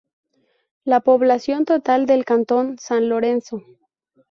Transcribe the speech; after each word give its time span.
La 0.83 1.01
población 1.01 1.63
total 1.65 2.07
del 2.07 2.25
cantón 2.25 2.79
San 2.79 3.07
Lorenzo. 3.07 3.61